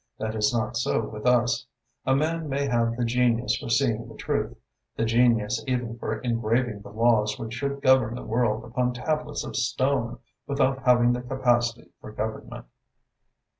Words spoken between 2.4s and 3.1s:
may have the